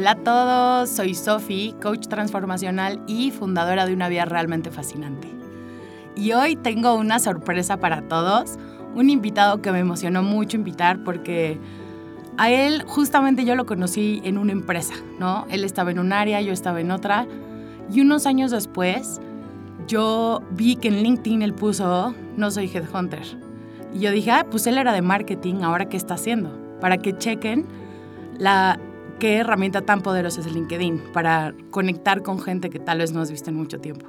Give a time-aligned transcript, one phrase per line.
[0.00, 5.28] Hola a todos, soy Sofi, coach transformacional y fundadora de una vida realmente fascinante.
[6.16, 8.58] Y hoy tengo una sorpresa para todos,
[8.94, 11.60] un invitado que me emocionó mucho invitar porque
[12.38, 15.44] a él justamente yo lo conocí en una empresa, ¿no?
[15.50, 17.26] Él estaba en un área, yo estaba en otra
[17.92, 19.20] y unos años después
[19.86, 23.26] yo vi que en LinkedIn él puso no soy headhunter.
[23.92, 26.58] Y yo dije, ah, pues él era de marketing, ahora qué está haciendo?
[26.80, 27.66] Para que chequen
[28.38, 28.80] la
[29.20, 33.30] qué herramienta tan poderosa es LinkedIn para conectar con gente que tal vez no has
[33.30, 34.06] visto en mucho tiempo.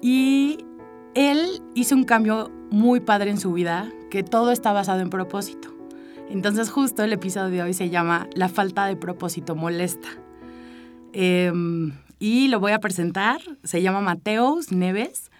[0.00, 0.58] Y
[1.14, 5.74] él hizo un cambio muy padre en su vida, que todo está basado en propósito.
[6.28, 10.08] Entonces justo el episodio de hoy se llama La falta de propósito molesta.
[11.12, 13.40] Em, y lo voy a presentar.
[13.64, 15.30] Se llama Mateus Neves.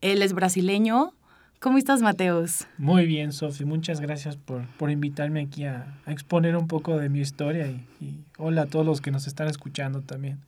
[0.00, 1.12] Él es brasileño,
[1.60, 2.66] ¿Cómo estás, Mateus?
[2.78, 3.66] Muy bien, Sofi.
[3.66, 8.62] Muchas gracias por, por invitarme aquí a, exponer un poco de mi historia y, hola
[8.62, 10.38] a todos los que nos están escuchando también.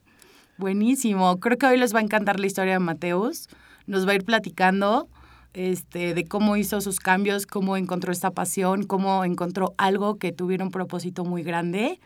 [0.57, 1.39] Buenísimo.
[1.39, 3.49] Creo que hoy les va a encantar la historia de Mateus.
[3.87, 5.07] Nos va a ir platicando
[5.53, 10.65] este, de cómo hizo sus cambios, cómo encontró esta pasión, cómo encontró algo que tuviera
[10.65, 12.01] un propósito muy grande.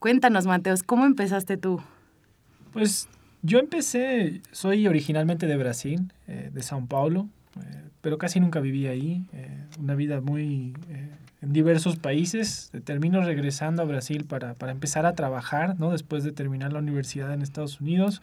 [0.00, 1.80] Cuéntanos, Mateus, ¿cómo empezaste tú?
[2.72, 3.08] Pues
[3.42, 7.28] yo empecé, soy originalmente de Brasil, eh, de São Paulo.
[7.56, 9.24] Eh, pero casi nunca viví ahí.
[9.32, 11.10] Eh, una vida muy eh,
[11.42, 12.70] en diversos países.
[12.84, 15.92] Termino regresando a Brasil para, para, empezar a trabajar, ¿no?
[15.92, 18.22] Después de terminar la universidad en Estados Unidos.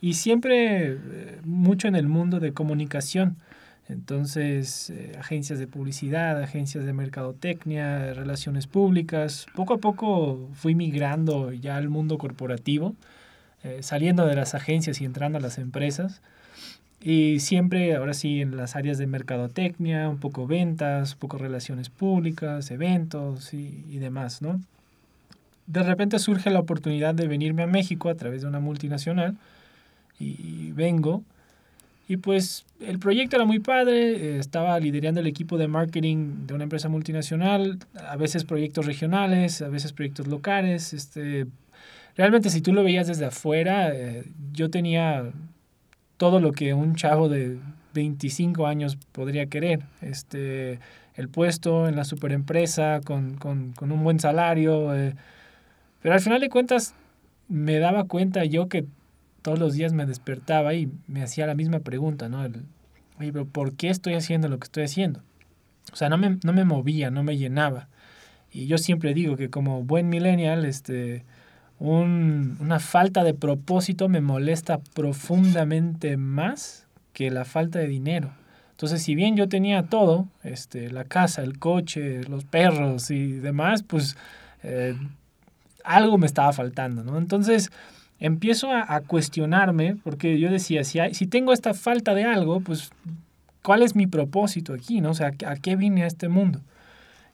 [0.00, 0.98] Y siempre
[1.44, 3.36] mucho en el mundo de comunicación.
[3.88, 9.46] Entonces, agencias de publicidad, agencias de mercadotecnia, relaciones públicas.
[9.54, 12.94] Poco a poco fui migrando ya al mundo corporativo,
[13.80, 16.20] saliendo de las agencias y entrando a las empresas.
[17.06, 21.90] Y siempre, ahora sí, en las áreas de mercadotecnia, un poco ventas, un poco relaciones
[21.90, 24.58] públicas, eventos y, y demás, ¿no?
[25.66, 29.36] De repente surge la oportunidad de venirme a México a través de una multinacional
[30.18, 31.22] y vengo.
[32.06, 36.64] Y pues el proyecto era muy padre, estaba liderando el equipo de marketing de una
[36.64, 40.92] empresa multinacional, a veces proyectos regionales, a veces proyectos locales.
[40.92, 41.46] Este,
[42.16, 45.32] realmente si tú lo veías desde afuera, eh, yo tenía
[46.16, 47.58] todo lo que un chavo de
[47.94, 49.80] 25 años podría querer.
[50.00, 50.80] Este,
[51.14, 54.94] el puesto en la superempresa con, con, con un buen salario.
[54.94, 55.14] Eh,
[56.02, 56.94] pero al final de cuentas
[57.48, 58.86] me daba cuenta yo que
[59.42, 62.44] todos los días me despertaba y me hacía la misma pregunta, ¿no?
[62.44, 62.64] El,
[63.18, 65.20] Oye, pero ¿por qué estoy haciendo lo que estoy haciendo?
[65.92, 67.88] O sea, no me, no me movía, no me llenaba.
[68.50, 71.24] Y yo siempre digo que como buen millennial, este,
[71.78, 78.32] un, una falta de propósito me molesta profundamente más que la falta de dinero.
[78.72, 83.84] Entonces, si bien yo tenía todo, este, la casa, el coche, los perros y demás,
[83.84, 84.16] pues
[84.62, 84.96] eh,
[85.84, 87.16] algo me estaba faltando, ¿no?
[87.18, 87.70] Entonces,
[88.18, 92.90] empiezo a, cuestionarme, porque yo decía, si, si tengo esta falta de algo, pues,
[93.62, 95.10] ¿cuál es mi propósito aquí, no?
[95.10, 96.60] O sea, ¿a qué vine a este mundo?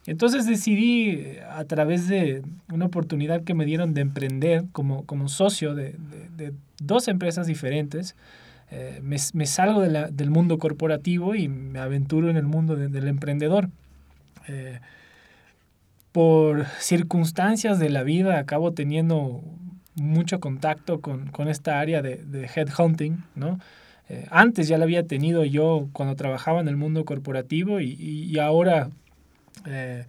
[0.07, 5.75] Entonces decidí, a través de una oportunidad que me dieron de emprender como, como socio
[5.75, 5.95] de,
[6.37, 6.53] de,
[6.83, 8.17] dos empresas diferentes,
[8.71, 13.69] eh, me, salgo de del mundo corporativo y me aventuro en el mundo del emprendedor.
[14.49, 14.81] Eh,
[16.13, 19.43] por circunstancias de la vida acabo teniendo
[19.95, 23.61] mucho contacto con, con esta área de, de headhunting, ¿no?
[24.09, 28.39] Eh, antes ya la había tenido yo cuando trabajaba en el mundo corporativo y, y
[28.39, 28.91] ahora
[29.67, 30.07] eh,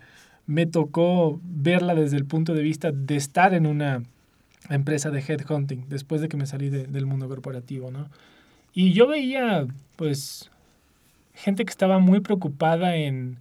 [0.47, 4.03] me tocó verla desde el punto de vista de estar en una
[4.69, 8.09] empresa de headhunting después de que me salí del mundo corporativo, ¿no?
[8.73, 10.49] Y yo veía, pues,
[11.33, 13.37] gente que estaba muy preocupada en,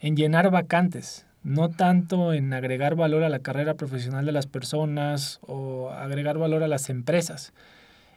[0.00, 5.38] en llenar vacantes, no tanto en agregar valor a la carrera profesional de las personas
[5.42, 7.52] o agregar valor a las empresas.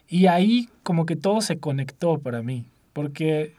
[0.08, 3.56] Y ahí como que todo se conectó para mí, porque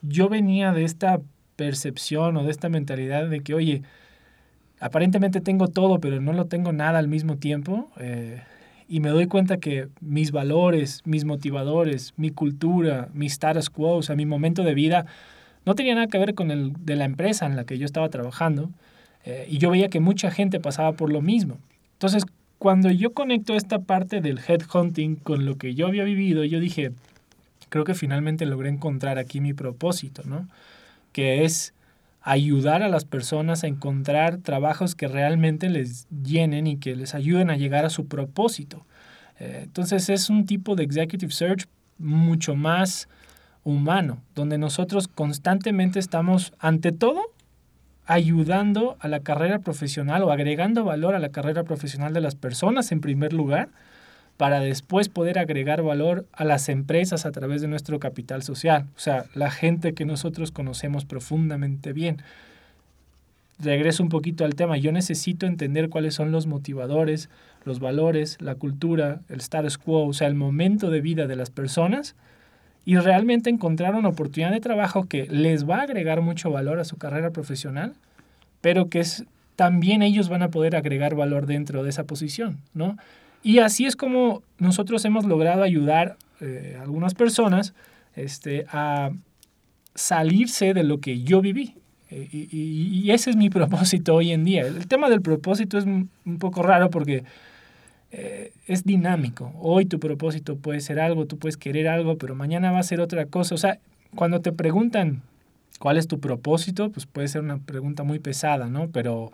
[0.00, 1.20] yo venía de esta
[1.60, 3.82] percepción o de esta mentalidad de que, oye,
[4.80, 7.90] aparentemente tengo todo, pero no lo tengo nada al mismo tiempo.
[7.98, 8.40] Eh,
[8.88, 14.02] y me doy cuenta que mis valores, mis motivadores, mi cultura, mi status quo, o
[14.02, 15.04] sea, mi momento de vida,
[15.66, 18.08] no tenía nada que ver con el de la empresa en la que yo estaba
[18.08, 18.70] trabajando.
[19.26, 21.58] Eh, y yo veía que mucha gente pasaba por lo mismo.
[21.92, 22.24] Entonces,
[22.56, 26.92] cuando yo conecto esta parte del headhunting con lo que yo había vivido, yo dije,
[27.68, 30.48] creo que finalmente logré encontrar aquí mi propósito, ¿no?
[31.12, 31.74] Que es
[32.22, 37.50] ayudar a las personas a encontrar trabajos que realmente les llenen y que les ayuden
[37.50, 38.84] a llegar a su propósito.
[39.38, 41.66] Eh, entonces es un tipo de executive search
[41.98, 43.08] mucho más
[43.64, 47.20] humano, donde nosotros constantemente estamos, ante todo,
[48.06, 52.90] ayudando a la carrera profesional o agregando valor a la carrera profesional de las personas
[52.92, 53.68] en primer lugar,
[54.40, 58.98] para después poder agregar valor a las empresas a través de nuestro capital social, o
[58.98, 62.22] sea, la gente que nosotros conocemos profundamente bien.
[63.58, 67.28] Regreso un poquito al tema, yo necesito entender cuáles son los motivadores,
[67.66, 71.50] los valores, la cultura, el status quo, o sea, el momento de vida de las
[71.50, 72.16] personas
[72.86, 76.84] y realmente encontrar una oportunidad de trabajo que les va a agregar mucho valor a
[76.84, 77.92] su carrera profesional,
[78.62, 79.24] pero que es,
[79.56, 82.96] también ellos van a poder agregar valor dentro de esa posición, ¿no?
[83.42, 87.74] Y así es como nosotros hemos logrado ayudar eh, a algunas personas
[88.14, 89.10] este, a
[89.94, 91.74] salirse de lo que yo viví.
[92.10, 94.62] Eh, y, y, ese es mi propósito hoy en día.
[94.62, 97.24] El tema del propósito es un poco raro porque
[98.12, 99.52] eh, es dinámico.
[99.60, 103.00] Hoy tu propósito puede ser algo, tú puedes querer algo, pero mañana va a ser
[103.00, 103.54] otra cosa.
[103.54, 103.78] O sea,
[104.14, 105.22] cuando te preguntan
[105.78, 108.88] cuál es tu propósito, pues puede ser una pregunta muy pesada, ¿no?
[108.90, 109.30] Pero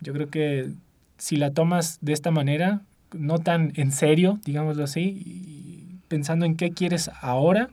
[0.00, 0.72] yo creo que
[1.18, 2.82] si la tomas de esta manera,
[3.12, 7.70] no tan en serio, digámoslo así, y pensando en qué quieres ahora,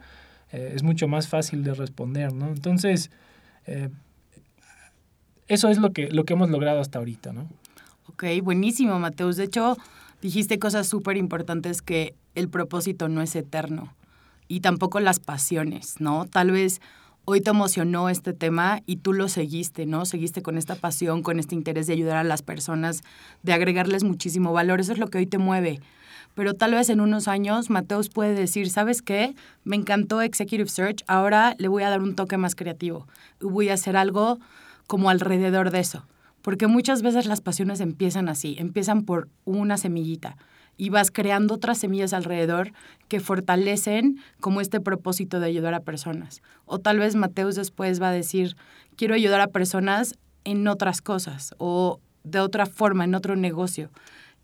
[0.51, 2.47] eh, es mucho más fácil de responder, ¿no?
[2.47, 3.11] Entonces,
[3.65, 3.89] eh,
[5.47, 7.47] eso es lo que, lo que hemos logrado hasta ahorita, ¿no?
[8.07, 9.37] Ok, buenísimo, Mateus.
[9.37, 9.77] De hecho,
[10.21, 13.93] dijiste cosas súper importantes que el propósito no es eterno
[14.47, 16.25] y tampoco las pasiones, ¿no?
[16.25, 16.81] Tal vez
[17.29, 20.05] hoy te emocionó este tema y tú lo seguiste, ¿no?
[20.05, 23.03] Seguiste con esta pasión, con este interés de ayudar a las personas,
[23.43, 24.79] de agregarles muchísimo valor.
[24.79, 25.81] Eso es lo que hoy te mueve.
[26.35, 29.35] Pero tal vez en unos años Mateus puede decir, ¿sabes qué?
[29.65, 33.07] Me encantó Executive Search, ahora le voy a dar un toque más creativo
[33.41, 34.39] voy a hacer algo
[34.87, 36.07] como alrededor de eso.
[36.41, 40.37] Porque muchas veces las pasiones empiezan así, empiezan por una semillita
[40.77, 42.71] y vas creando otras semillas alrededor
[43.07, 46.41] que fortalecen como este propósito de ayudar a personas.
[46.65, 48.55] O tal vez Mateus después va a decir,
[48.95, 53.89] quiero ayudar a personas en otras cosas o de otra forma, en otro negocio.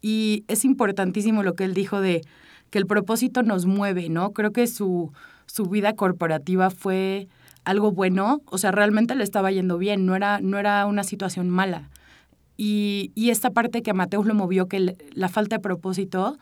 [0.02, 2.22] Y es importantísimo lo que él dijo de
[2.70, 4.32] que el propósito nos mueve, ¿no?
[4.32, 5.14] Creo que su,
[5.46, 7.28] su vida corporativa fue
[7.64, 11.50] algo bueno, o sea, realmente le estaba yendo bien, no era, no era una situación
[11.50, 11.90] mala.
[12.58, 16.38] Y, y esta parte que a Mateus lo movió, que la falta de propósito,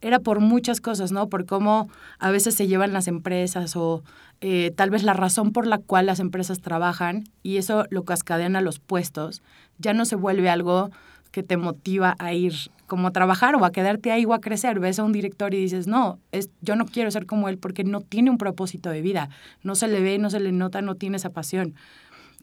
[0.00, 1.28] era por muchas cosas, ¿no?
[1.28, 1.88] Por cómo
[2.18, 4.02] a veces se llevan las empresas o
[4.40, 8.56] eh, tal vez la razón por la cual las empresas trabajan y eso lo cascadean
[8.56, 9.42] a los puestos,
[9.78, 10.90] ya no se vuelve algo
[11.30, 12.54] que te motiva a ir
[12.86, 14.78] como a trabajar o a quedarte ahí o a crecer.
[14.80, 17.84] Ves a un director y dices, no, es, yo no quiero ser como él porque
[17.84, 19.28] no tiene un propósito de vida.
[19.62, 21.74] No se le ve, no se le nota, no tiene esa pasión.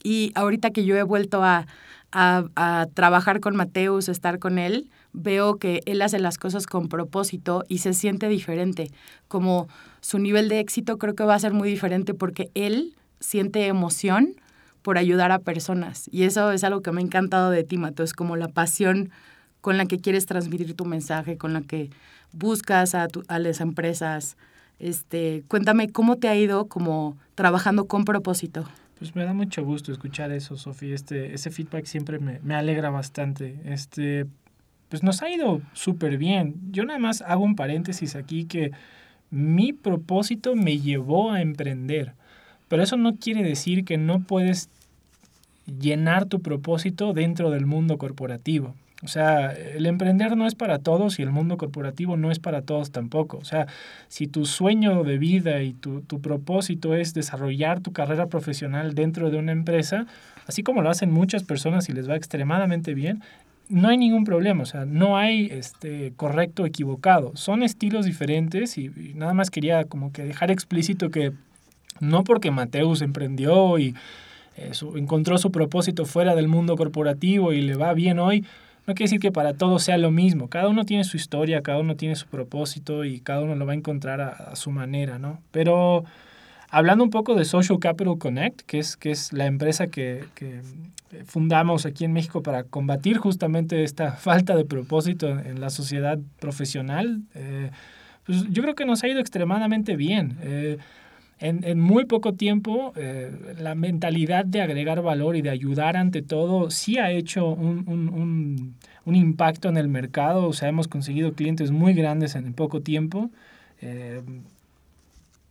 [0.03, 1.65] Y ahorita que yo he vuelto a,
[2.13, 7.63] a, trabajar con Mateus, estar con él, veo que él hace las cosas con propósito
[7.67, 8.91] y se siente diferente.
[9.27, 9.67] Como
[10.01, 14.35] su nivel de éxito creo que va a ser muy diferente porque él siente emoción
[14.81, 16.09] por ayudar a personas.
[16.11, 19.09] Y eso es algo que me ha encantado de ti, Mateus, como la pasión
[19.61, 21.89] con la que quieres transmitir tu mensaje, con la que
[22.33, 24.37] buscas a, a las empresas.
[24.77, 28.65] Este, cuéntame cómo te ha ido como trabajando con propósito.
[29.03, 30.95] Pues me da mucho gusto escuchar eso, Sofía.
[30.95, 33.59] Este, ese feedback siempre me, me alegra bastante.
[33.65, 34.25] Este,
[34.87, 36.55] pues nos ha ido súper bien.
[36.71, 38.71] Yo nada más hago un paréntesis aquí que
[39.29, 42.13] mi propósito me llevó a emprender.
[42.69, 44.69] Pero eso no quiere decir que no puedes
[45.65, 48.73] llenar tu propósito dentro del mundo corporativo.
[49.03, 52.61] O sea, el emprender no es para todos y el mundo corporativo no es para
[52.61, 53.37] todos tampoco.
[53.37, 53.67] O sea,
[54.07, 59.29] si tu sueño de vida y tu, tu, propósito es desarrollar tu carrera profesional dentro
[59.29, 60.05] de una empresa,
[60.47, 63.21] así como lo hacen muchas personas y les va extremadamente bien,
[63.69, 67.31] no hay ningún problema, o sea, no hay este, correcto o equivocado.
[67.35, 71.31] Son estilos diferentes y, nada más quería como que dejar explícito que
[71.99, 73.95] no porque Mateus emprendió y
[74.57, 78.45] eh, encontró su propósito fuera del mundo corporativo y le va bien hoy,
[78.85, 80.49] no quiere decir que para todos sea lo mismo.
[80.49, 83.71] Cada uno tiene su historia, cada uno tiene su propósito y cada uno lo va
[83.73, 85.39] a encontrar a, su manera, ¿no?
[85.51, 86.03] Pero
[86.69, 90.61] hablando un poco de Social Capital Connect, que es, que es la empresa que, que
[91.25, 97.21] fundamos aquí en México para combatir justamente esta falta de propósito en, la sociedad profesional,
[97.35, 97.71] eh,
[98.25, 100.37] pues yo creo que nos ha ido extremadamente bien.
[100.41, 100.77] Eh,
[101.43, 106.21] en, en, muy poco tiempo, eh, la mentalidad de agregar valor y de ayudar ante
[106.21, 110.47] todo sí ha hecho un, un, un, impacto en el mercado.
[110.47, 113.29] O sea, hemos conseguido clientes muy grandes en poco tiempo.
[113.81, 114.21] Eh,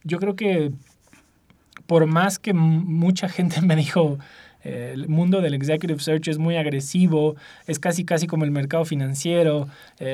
[0.03, 0.73] yo creo que
[1.87, 4.19] por más que mucha gente me dijo,
[4.65, 9.69] el mundo del executive search es muy agresivo, es casi casi como el mercado financiero,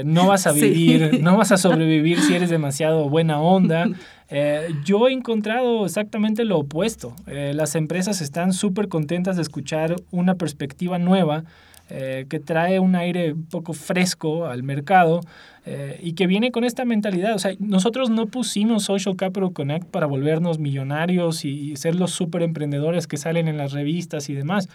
[0.04, 3.86] no vas a vivir, no vas a sobrevivir si eres demasiado buena onda.
[4.84, 7.14] yo he encontrado exactamente lo opuesto.
[7.26, 11.44] las empresas están súper contentas de escuchar una perspectiva nueva
[11.90, 15.21] eh, que trae un aire un poco fresco al mercado
[15.64, 17.35] eh, y que viene con esta mentalidad.
[17.35, 22.42] O sea, nosotros no pusimos Social Capital Connect para volvernos millonarios y, ser los super
[22.42, 24.68] emprendedores que salen en las revistas y demás.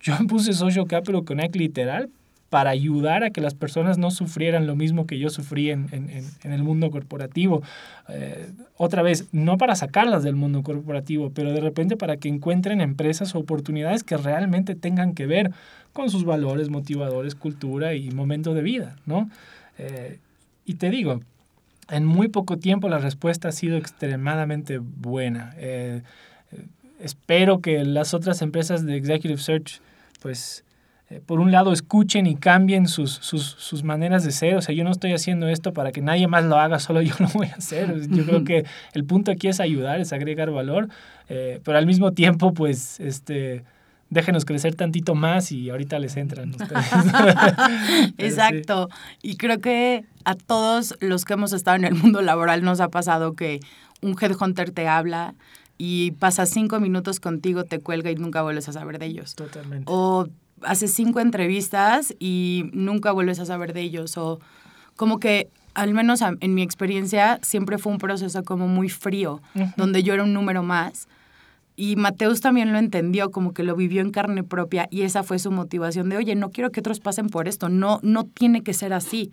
[0.00, 2.10] Yo puse Social Capital Connect literal
[2.52, 6.10] para ayudar a que las personas no sufrieran lo mismo que yo sufrí en, en,
[6.10, 7.62] en el mundo corporativo.
[8.10, 12.82] Eh, otra vez, no para sacarlas del mundo corporativo, pero de repente para que encuentren
[12.82, 15.50] empresas o oportunidades que realmente tengan que ver
[15.94, 19.30] con sus valores, motivadores, cultura y momento de vida, ¿no?
[19.78, 20.18] Eh,
[20.66, 21.20] y te digo,
[21.88, 25.54] en muy poco tiempo la respuesta ha sido extremadamente buena.
[25.56, 26.02] Eh,
[27.00, 29.80] espero que las otras empresas de Executive Search,
[30.20, 30.64] pues,
[31.20, 34.56] por un lado, escuchen y cambien sus, sus, sus, maneras de ser.
[34.56, 37.14] O sea, yo no estoy haciendo esto para que nadie más lo haga, solo yo
[37.18, 38.08] lo voy a hacer.
[38.08, 38.64] Yo creo que
[38.94, 40.88] el punto aquí es ayudar, es agregar valor,
[41.28, 43.64] pero al mismo tiempo, pues, este
[44.12, 46.86] déjenos crecer tantito más y ahorita les entran ustedes.
[48.18, 48.88] Exacto.
[49.22, 52.88] Y creo que a todos los que hemos estado en el mundo laboral nos ha
[52.88, 53.60] pasado que
[54.02, 55.34] un headhunter te habla
[55.78, 59.34] y pasa cinco minutos contigo, te cuelga y nunca vuelves a saber de ellos.
[59.34, 59.84] Totalmente.
[59.86, 60.28] O
[60.64, 64.16] haces cinco entrevistas y nunca vuelves a saber de ellos.
[64.16, 64.40] O
[64.96, 69.40] como que al menos en mi experiencia, siempre fue un proceso como muy frío,
[69.76, 71.08] donde yo era un número más
[71.76, 75.38] y Mateus también lo entendió, como que lo vivió en carne propia y esa fue
[75.38, 78.74] su motivación de, oye, no quiero que otros pasen por esto, no, no tiene que
[78.74, 79.32] ser así.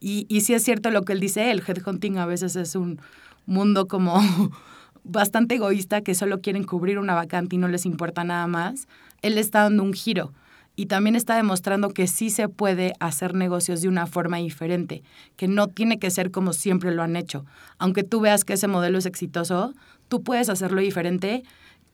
[0.00, 3.00] Y, y sí es cierto lo que él dice, el headhunting a veces es un
[3.46, 4.18] mundo como
[5.04, 8.88] bastante egoísta que solo quieren cubrir una vacante y no les importa nada más.
[9.20, 10.32] Él está dando un giro
[10.76, 15.02] y también está demostrando que sí se puede hacer negocios de una forma diferente,
[15.36, 17.44] que no tiene que ser como siempre lo han hecho.
[17.78, 19.72] Aunque tú veas que ese modelo es exitoso,
[20.08, 21.44] tú puedes hacerlo diferente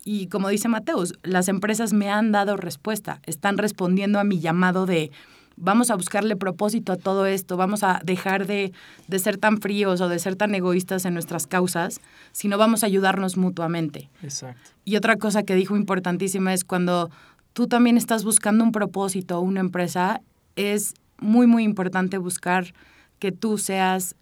[0.05, 4.87] y como dice Mateus, las empresas me han dado respuesta, están respondiendo a mi llamado
[4.87, 5.11] de
[5.57, 8.73] vamos a buscarle propósito a todo esto, vamos a dejar de,
[9.09, 12.01] de ser tan fríos o de ser tan egoístas en nuestras causas,
[12.33, 14.09] sino vamos a ayudarnos mutuamente.
[14.23, 14.71] Exacto.
[14.87, 17.11] Y otra cosa que dijo importantísima es cuando
[17.53, 20.21] tú también estás buscando un propósito una empresa,
[20.57, 22.73] es muy, muy importante buscar
[23.19, 24.15] que tú seas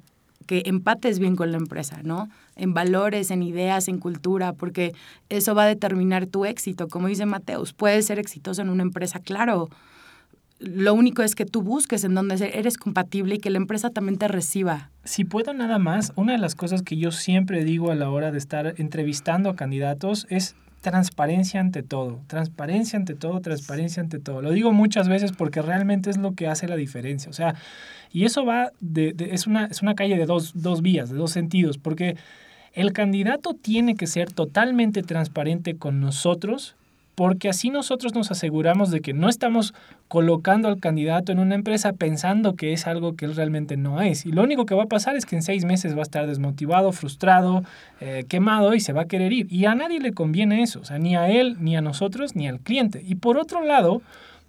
[0.46, 2.30] que empates bien con la empresa, ¿no?
[2.56, 4.94] En valores, en ideas, en cultura, porque
[5.28, 6.88] eso va a determinar tu éxito.
[6.88, 9.68] Como dice Mateus, puedes ser exitoso en una empresa, claro.
[10.58, 14.16] Lo único es que tú busques en donde eres compatible y que la empresa también
[14.16, 14.90] te reciba.
[15.04, 18.32] Si puedo nada más, una de las cosas que yo siempre digo a la hora
[18.32, 24.42] de estar entrevistando a candidatos es transparencia ante todo, transparencia ante todo, transparencia ante todo.
[24.42, 27.30] Lo digo muchas veces porque realmente es lo que hace la diferencia.
[27.30, 27.54] O sea,
[28.12, 31.32] y eso va de, es, una, es una calle de dos, dos vías, de dos
[31.32, 32.16] sentidos, porque
[32.72, 36.76] el candidato tiene que ser totalmente transparente con nosotros
[37.18, 39.74] porque así nosotros nos aseguramos de que no estamos
[40.06, 44.24] colocando al candidato en una empresa pensando que es algo que él realmente no es.
[44.24, 46.28] Y lo único que va a pasar es que en seis meses va a estar
[46.28, 47.64] desmotivado, frustrado,
[48.00, 49.52] eh, quemado y se va a querer ir.
[49.52, 52.46] Y a nadie le conviene eso, o sea, ni a él, ni a nosotros, ni
[52.46, 53.02] al cliente.
[53.04, 54.00] Y por otro lado,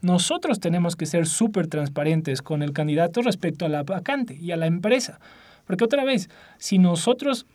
[0.04, 4.58] nosotros tenemos que ser súper transparentes con el candidato respecto a la vacante y a
[4.58, 5.20] la empresa.
[5.66, 7.48] Porque otra vez, si nosotros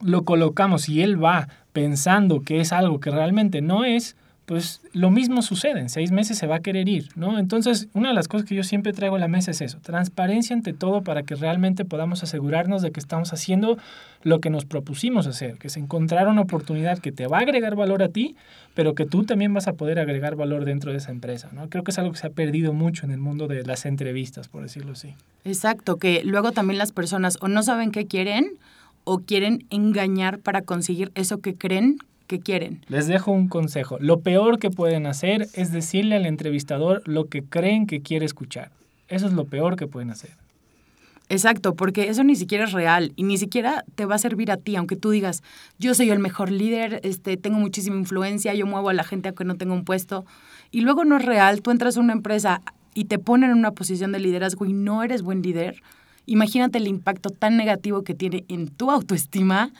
[0.00, 4.16] lo colocamos y él va pensando que es algo que realmente no es,
[4.46, 7.38] pues lo mismo sucede, en seis meses se va a querer ir, ¿no?
[7.38, 10.54] Entonces, una de las cosas que yo siempre traigo a la mesa es eso, transparencia
[10.54, 13.78] ante todo para que realmente podamos asegurarnos de que estamos haciendo
[14.22, 17.74] lo que nos propusimos hacer, que es encontrar una oportunidad que te va a agregar
[17.74, 18.36] valor a ti,
[18.74, 21.70] pero que tú también vas a poder agregar valor dentro de esa empresa, ¿no?
[21.70, 24.48] Creo que es algo que se ha perdido mucho en el mundo de las entrevistas,
[24.48, 25.14] por decirlo así.
[25.44, 28.58] Exacto, que luego también las personas o no saben qué quieren
[29.04, 32.84] o quieren engañar para conseguir eso que creen que quieren.
[32.88, 33.98] Les dejo un consejo.
[34.00, 38.70] Lo peor que pueden hacer es decirle al entrevistador lo que creen que quiere escuchar.
[39.08, 40.30] Eso es lo peor que pueden hacer.
[41.30, 44.58] Exacto, porque eso ni siquiera es real y ni siquiera te va a servir a
[44.58, 45.42] ti, aunque tú digas,
[45.78, 49.44] yo soy el mejor líder, este, tengo muchísima influencia, yo muevo a la gente aunque
[49.44, 50.26] no tenga un puesto.
[50.70, 52.60] Y luego no es real, tú entras a una empresa
[52.92, 55.82] y te ponen en una posición de liderazgo y no eres buen líder.
[56.26, 59.72] Imagínate el impacto tan negativo que tiene en tu autoestima,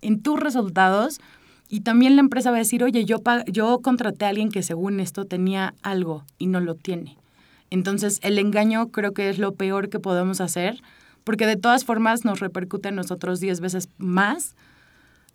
[0.00, 1.20] en tus resultados
[1.68, 5.00] y también la empresa va a decir, oye, yo, yo contraté a alguien que según
[5.00, 7.16] esto tenía algo y no lo tiene.
[7.70, 10.80] Entonces, el engaño creo que es lo peor que podemos hacer,
[11.24, 14.54] porque de todas formas nos repercute en nosotros diez veces más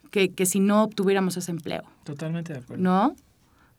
[0.09, 1.83] que, que si no obtuviéramos ese empleo.
[2.05, 2.81] Totalmente de acuerdo.
[2.81, 3.15] ¿No?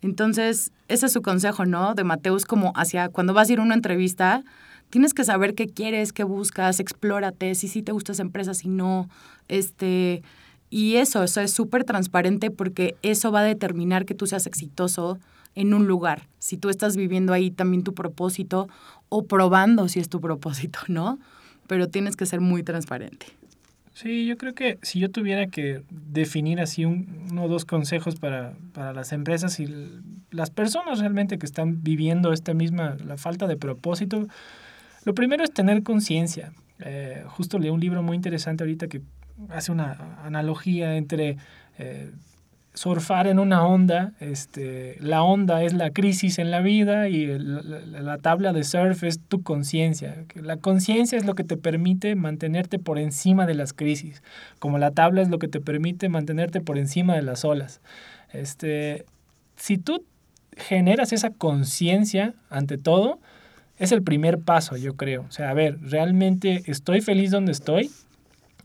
[0.02, 1.94] Entonces, ese es su consejo, ¿no?
[1.94, 4.42] De Mateus, como hacia cuando vas a ir a una entrevista,
[4.90, 8.68] tienes que saber qué quieres, qué buscas, explórate, si sí te gusta esa empresa, si
[8.68, 9.08] no,
[9.48, 10.22] este,
[10.72, 15.18] y eso, eso es súper transparente porque eso va a determinar que tú seas exitoso
[15.54, 18.70] en un lugar, si tú estás viviendo ahí también tu propósito
[19.10, 21.18] o probando si es tu propósito, ¿no?
[21.66, 23.26] Pero tienes que ser muy transparente.
[23.92, 28.54] Sí, yo creo que si yo tuviera que definir así uno o dos consejos para,
[28.72, 29.68] para, las empresas y
[30.30, 34.26] las personas realmente que están viviendo esta misma, la falta de propósito,
[35.04, 36.54] lo primero es tener conciencia.
[36.78, 39.02] Eh, justo leí un libro muy interesante ahorita que
[39.50, 41.36] hace una analogía entre
[41.78, 42.10] eh,
[42.74, 48.18] surfar en una onda, este, la onda es la crisis en la vida y la,
[48.18, 50.24] tabla de surf es tu conciencia.
[50.34, 54.22] La conciencia es lo que te permite mantenerte por encima de las crisis,
[54.58, 57.80] como la tabla es lo que te permite mantenerte por encima de las olas.
[58.32, 59.04] Este,
[59.56, 60.04] si tú
[60.56, 63.18] generas esa conciencia ante todo,
[63.78, 65.26] es el primer paso, yo creo.
[65.28, 67.90] O sea, a ver, ¿realmente estoy feliz donde estoy?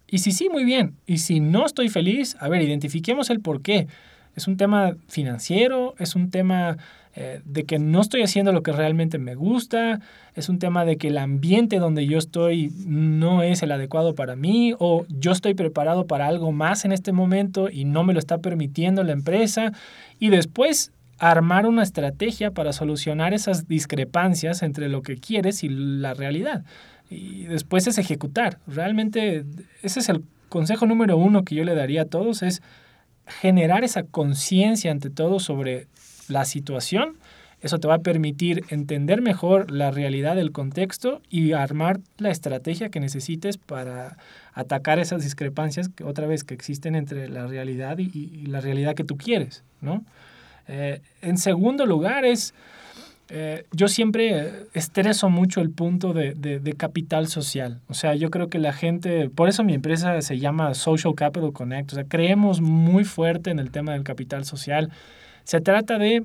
[0.07, 0.95] Y si sí, muy bien.
[1.05, 3.87] Y si no estoy feliz, a ver, identifiquemos el por qué.
[4.35, 6.77] Es un tema financiero, es un tema
[7.15, 9.99] eh, de que no estoy haciendo lo que realmente me gusta,
[10.35, 14.35] es un tema de que el ambiente donde yo estoy no es el adecuado para
[14.35, 18.19] mí o yo estoy preparado para algo más en este momento y no me lo
[18.19, 19.73] está permitiendo la empresa.
[20.19, 26.13] Y después armar una estrategia para solucionar esas discrepancias entre lo que quieres y la
[26.13, 26.63] realidad
[27.09, 28.59] y después es ejecutar.
[28.67, 29.45] Realmente
[29.81, 32.61] ese es el consejo número uno que yo le daría a todos, es
[33.25, 35.87] generar esa conciencia ante todo sobre
[36.27, 37.17] la situación.
[37.59, 42.89] Eso te va a permitir entender mejor la realidad del contexto y armar la estrategia
[42.89, 44.17] que necesites para
[44.53, 49.03] atacar esas discrepancias que otra vez que existen entre la realidad y, la realidad que
[49.03, 50.05] tú quieres, ¿no?
[50.67, 52.53] Eh, en segundo lugar es
[53.29, 57.81] eh, yo siempre estreso mucho el punto de, de, capital social.
[57.87, 61.51] O sea, yo creo que la gente, por eso mi empresa se llama Social Capital
[61.51, 61.91] Connect.
[61.91, 64.91] O sea, creemos muy fuerte en el tema del capital social.
[65.43, 66.23] Se trata de,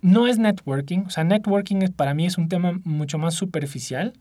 [0.00, 1.04] no es networking.
[1.06, 4.12] O sea, networking para mí es un tema mucho más superficial.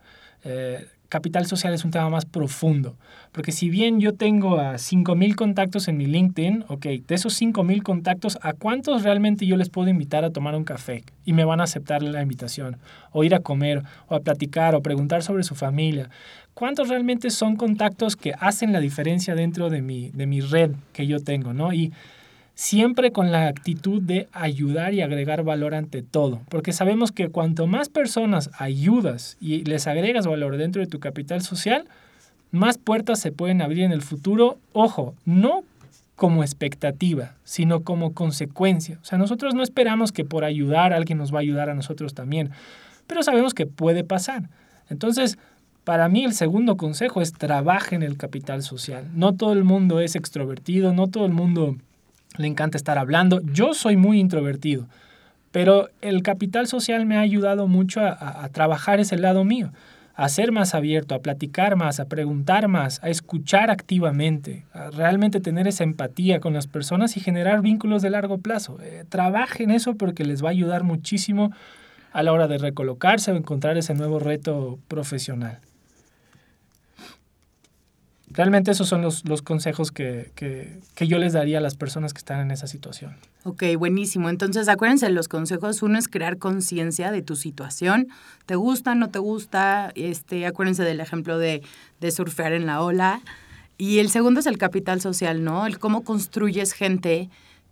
[0.44, 2.96] Eh, capital social es un tema más profundo.
[3.34, 7.84] Porque si bien yo tengo a 5.000 contactos en mi LinkedIn, ok, de esos 5.000
[7.84, 11.60] contactos, ¿a cuántos realmente yo les puedo invitar a tomar un café y me van
[11.60, 12.78] a aceptar la invitación?
[13.12, 16.10] O ir a comer, o a platicar, o preguntar sobre su familia.
[16.54, 21.08] ¿Cuántos realmente son contactos que hacen la diferencia dentro de mi, de mi red que
[21.08, 21.54] yo tengo?
[21.54, 21.74] ¿no?
[21.74, 21.92] Y
[22.62, 27.66] siempre con la actitud de ayudar y agregar valor ante todo, porque sabemos que cuanto
[27.66, 31.86] más personas ayudas y les agregas valor dentro de tu capital social,
[32.52, 35.64] más puertas se pueden abrir en el futuro, ojo, no
[36.16, 39.00] como expectativa, sino como consecuencia.
[39.02, 42.14] O sea, nosotros no esperamos que por ayudar alguien nos va a ayudar a nosotros
[42.14, 42.52] también,
[43.08, 44.52] pero sabemos que puede pasar.
[44.88, 45.40] Entonces,
[45.84, 49.08] para mí el segundo consejo es trabaje en el capital social.
[49.16, 51.76] No todo el mundo es extrovertido, no todo el mundo
[52.42, 53.42] le encanta estar hablando.
[53.44, 54.88] Yo soy muy introvertido,
[55.52, 59.72] pero el capital social me ha ayudado mucho a, trabajar ese lado mío,
[60.16, 65.40] a ser más abierto, a platicar más, a preguntar más, a escuchar activamente, a realmente
[65.40, 68.78] tener esa empatía con las personas y generar vínculos de largo plazo.
[68.82, 71.52] Eh, trabajen eso porque les va a ayudar muchísimo
[72.14, 75.60] a la hora de recolocarse o encontrar ese nuevo reto profesional.
[78.34, 80.32] Realmente esos son los, consejos que,
[81.00, 83.16] yo les daría a las personas que están en esa situación.
[83.44, 84.30] Ok, buenísimo.
[84.30, 88.08] Entonces, acuérdense, los consejos, uno es crear conciencia de tu situación.
[88.46, 89.92] ¿Te gusta, no te gusta?
[89.96, 91.62] Este, acuérdense del ejemplo de,
[92.00, 93.22] de surfear en la ola.
[93.78, 95.66] Y el segundo es el capital social, ¿no?
[95.66, 97.30] El cómo construyes gente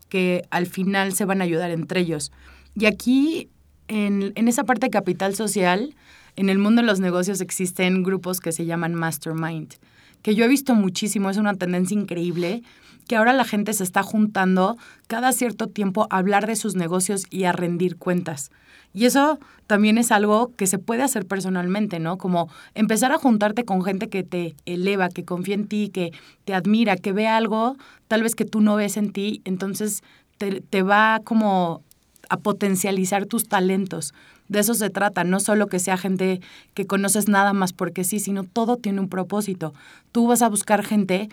[0.10, 2.32] que al final se van a ayudar entre ellos.
[2.76, 3.48] Y aquí,
[3.88, 5.96] en, en esa parte de capital social,
[6.36, 9.76] en el mundo de los negocios existen grupos que se llaman mastermind
[10.22, 12.64] que yo he visto muchísimo, es una tendencia increíble,
[13.08, 14.78] que ahora la gente se está juntando
[15.08, 18.52] cada cierto tiempo a hablar de sus negocios y a rendir cuentas.
[18.94, 22.18] Y eso también es algo que se puede hacer personalmente, ¿no?
[22.18, 26.12] Como empezar a juntarte con gente que te eleva, que confía en ti, que
[26.46, 27.78] te admira, que ve algo
[28.08, 30.02] tal vez que tú no ves en ti, entonces
[30.38, 31.84] te, te va como
[32.30, 34.14] a potencializar tus talentos.
[34.50, 36.42] De eso se trata, no solo que sea gente
[36.74, 39.74] que conoces nada más porque sí, sino todo tiene un propósito.
[40.12, 41.30] Tú vas a buscar gente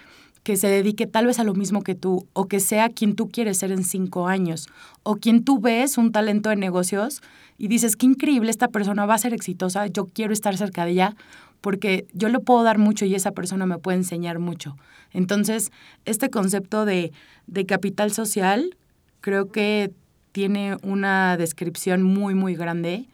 [0.47, 3.29] que se dedique tal vez a lo mismo que tú, o que sea quien tú
[3.29, 4.69] quieres ser en cinco años,
[5.03, 7.21] o quien tú ves un talento de negocios
[7.59, 10.93] y dices, qué increíble, esta persona va a ser exitosa, yo quiero estar cerca de
[10.93, 11.17] ella,
[11.61, 14.77] porque yo le puedo dar mucho y esa persona me puede enseñar mucho.
[15.13, 15.73] Entonces,
[16.05, 17.13] este concepto de,
[17.49, 18.77] de capital social
[19.21, 19.91] creo que
[20.37, 23.07] tiene una descripción muy, muy grande.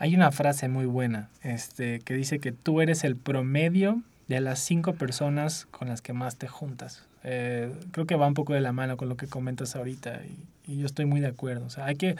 [0.00, 4.58] Hay una frase muy buena este, que dice que tú eres el promedio de las
[4.58, 7.04] cinco personas con las que más te juntas.
[7.22, 10.72] Eh, creo que va un poco de la mano con lo que comentas ahorita y,
[10.72, 11.66] y, yo estoy muy de acuerdo.
[11.66, 12.16] O sea, hay que,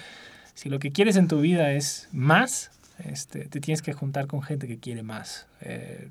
[0.54, 2.70] si lo que quieres en tu vida es más,
[3.04, 5.48] este, te tienes que juntar con gente que quiere más.
[5.60, 6.08] Eh,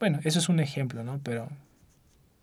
[0.00, 1.20] bueno, eso es un ejemplo, ¿no?
[1.22, 1.50] Pero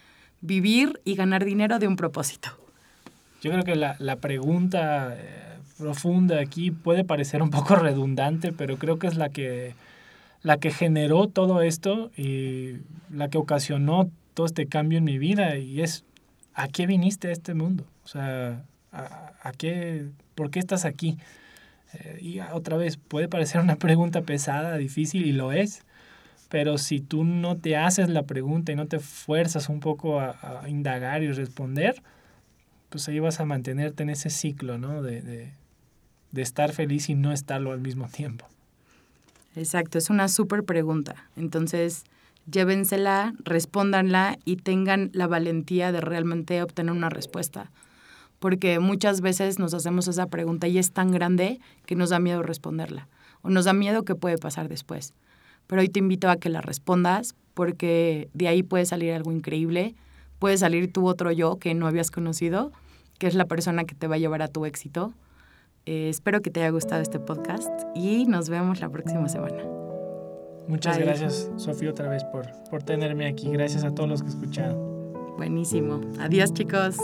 [0.40, 2.48] vivir y ganar dinero de un propósito.
[3.42, 8.78] Yo creo que la, la pregunta eh, profunda aquí puede parecer un poco redundante, pero
[8.78, 9.74] creo que es la que,
[10.40, 12.78] la que generó todo esto y
[13.12, 16.06] la que ocasionó todo este cambio en mi vida y es,
[16.54, 17.84] ¿a qué viniste a este mundo?
[18.04, 21.18] O sea, ¿a, a qué, ¿por qué estás aquí?
[21.94, 25.82] Eh, y otra vez, puede parecer una pregunta pesada, difícil, y lo es,
[26.48, 30.62] pero si tú no te haces la pregunta y no te fuerzas un poco a,
[30.66, 32.02] indagar y responder,
[32.88, 35.02] pues ahí vas a mantenerte en ese ciclo, ¿no?
[35.02, 35.52] De, de,
[36.32, 38.46] de estar feliz y no estarlo al mismo tiempo.
[39.56, 41.28] Exacto, es una súper pregunta.
[41.36, 42.04] Entonces,
[42.50, 47.70] llévensela, respóndanla y tengan la valentía de realmente obtener una respuesta.
[48.38, 52.42] Porque muchas veces nos hacemos esa pregunta y es tan grande que nos da miedo
[52.42, 53.08] responderla.
[53.42, 55.14] O nos da miedo qué puede pasar después.
[55.66, 59.94] Pero hoy te invito a que la respondas porque de ahí puede salir algo increíble
[60.38, 62.72] puede salir tu otro yo que no habías conocido,
[63.18, 65.12] que es la persona que te va a llevar a tu éxito.
[65.86, 69.62] Eh, espero que te haya gustado este podcast y nos vemos la próxima semana.
[70.68, 71.06] Muchas Bye.
[71.06, 73.50] gracias, Sofía, otra vez por, por tenerme aquí.
[73.50, 74.76] Gracias a todos los que escucharon.
[75.38, 76.00] Buenísimo.
[76.20, 76.96] Adiós, chicos.